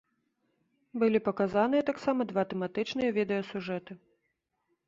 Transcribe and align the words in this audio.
Былі 1.03 1.19
паказаныя 1.27 1.87
таксама 1.91 2.21
два 2.31 2.43
тэматычныя 2.55 3.11
відэасюжэты. 3.19 3.93